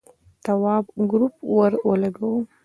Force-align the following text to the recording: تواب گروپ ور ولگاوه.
تواب 0.43 0.85
گروپ 1.11 1.33
ور 1.55 1.73
ولگاوه. 1.87 2.41